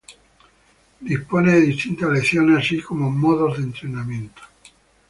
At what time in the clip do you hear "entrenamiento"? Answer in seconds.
3.65-4.41